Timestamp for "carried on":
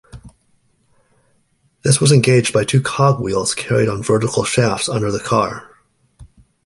3.55-4.01